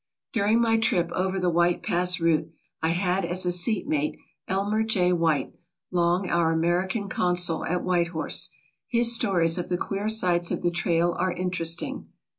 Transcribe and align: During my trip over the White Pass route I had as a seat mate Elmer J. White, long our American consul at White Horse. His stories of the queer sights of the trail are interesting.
During 0.33 0.59
my 0.59 0.79
trip 0.79 1.11
over 1.11 1.37
the 1.39 1.51
White 1.51 1.83
Pass 1.83 2.19
route 2.19 2.51
I 2.81 2.87
had 2.87 3.23
as 3.23 3.45
a 3.45 3.51
seat 3.51 3.87
mate 3.87 4.17
Elmer 4.47 4.81
J. 4.81 5.13
White, 5.13 5.53
long 5.91 6.27
our 6.27 6.51
American 6.51 7.07
consul 7.07 7.63
at 7.65 7.83
White 7.83 8.07
Horse. 8.07 8.49
His 8.87 9.13
stories 9.13 9.59
of 9.59 9.69
the 9.69 9.77
queer 9.77 10.09
sights 10.09 10.49
of 10.49 10.63
the 10.63 10.71
trail 10.71 11.15
are 11.19 11.31
interesting. 11.31 12.07